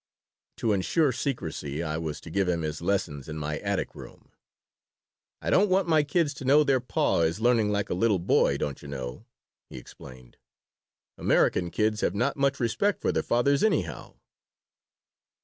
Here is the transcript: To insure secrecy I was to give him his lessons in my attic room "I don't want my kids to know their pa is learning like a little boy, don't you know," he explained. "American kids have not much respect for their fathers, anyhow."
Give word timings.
To 0.57 0.73
insure 0.73 1.11
secrecy 1.11 1.83
I 1.83 1.99
was 1.99 2.19
to 2.21 2.31
give 2.31 2.49
him 2.49 2.63
his 2.63 2.81
lessons 2.81 3.29
in 3.29 3.37
my 3.37 3.59
attic 3.59 3.93
room 3.93 4.31
"I 5.43 5.51
don't 5.51 5.69
want 5.69 5.87
my 5.87 6.01
kids 6.01 6.33
to 6.39 6.43
know 6.43 6.63
their 6.63 6.79
pa 6.79 7.19
is 7.19 7.39
learning 7.39 7.71
like 7.71 7.91
a 7.91 7.93
little 7.93 8.17
boy, 8.17 8.57
don't 8.57 8.81
you 8.81 8.87
know," 8.87 9.25
he 9.69 9.77
explained. 9.77 10.37
"American 11.19 11.69
kids 11.69 12.01
have 12.01 12.15
not 12.15 12.35
much 12.35 12.59
respect 12.59 12.99
for 12.99 13.11
their 13.11 13.21
fathers, 13.21 13.61
anyhow." 13.63 14.15